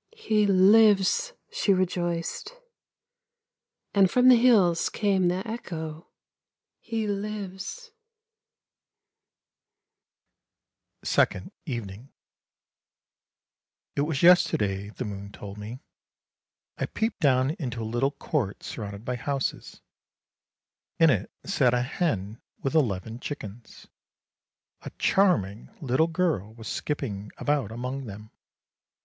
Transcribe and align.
'He 0.12 0.46
lives!' 0.46 1.32
she 1.50 1.74
rejoiced, 1.74 2.52
and 3.92 4.08
from 4.08 4.28
the 4.28 4.36
hills 4.36 4.88
came 4.88 5.26
the 5.26 5.42
echo,' 5.44 6.06
He 6.78 7.08
lives! 7.08 7.90
232 11.02 11.72
ANDERSEN'S 11.72 12.06
FAIRY 12.06 12.06
TALES 12.06 12.06
SECOND 12.06 12.06
EVENING" 12.06 12.12
It 13.96 14.00
was 14.02 14.22
yesterday," 14.22 14.90
the 14.90 15.04
moon 15.04 15.32
told 15.32 15.58
me," 15.58 15.80
I 16.78 16.86
peeped 16.86 17.18
down 17.18 17.56
into 17.58 17.82
a 17.82 17.82
little 17.82 18.12
court 18.12 18.62
surrounded 18.62 19.04
by 19.04 19.16
houses; 19.16 19.80
in 21.00 21.10
it 21.10 21.32
sat 21.44 21.74
a 21.74 21.82
hen 21.82 22.40
with 22.62 22.76
eleven 22.76 23.18
chickens. 23.18 23.88
A 24.82 24.90
charming 25.00 25.68
little 25.80 26.06
girl 26.06 26.54
was 26.54 26.68
skipping 26.68 27.32
about 27.38 27.72
among 27.72 28.04
them. 28.04 28.30